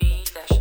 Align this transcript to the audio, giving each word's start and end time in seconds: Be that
Be 0.00 0.24
that 0.34 0.55